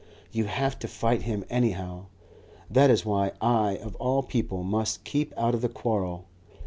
[0.31, 2.07] You have to fight him anyhow
[2.71, 6.25] that is why I of all people must keep out of the quarrel.